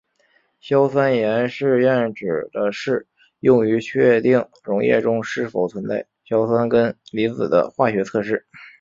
[0.59, 3.05] 硝酸盐试验指的是
[3.41, 8.47] 用于确定溶液中是否存在硝酸根离子的化学测试。